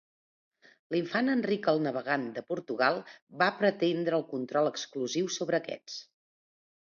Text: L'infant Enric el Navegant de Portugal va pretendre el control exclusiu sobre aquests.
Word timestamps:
L'infant 0.93 1.27
Enric 1.33 1.67
el 1.73 1.81
Navegant 1.87 2.23
de 2.37 2.43
Portugal 2.47 2.97
va 3.43 3.51
pretendre 3.59 4.19
el 4.21 4.25
control 4.33 4.71
exclusiu 4.73 5.29
sobre 5.37 5.61
aquests. 5.63 5.99